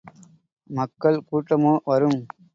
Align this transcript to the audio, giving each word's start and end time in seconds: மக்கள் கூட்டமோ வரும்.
மக்கள் 0.69 1.19
கூட்டமோ 1.29 1.73
வரும். 1.83 2.19